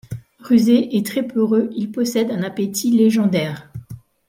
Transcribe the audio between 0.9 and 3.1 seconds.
et très peureux, il possède un appétit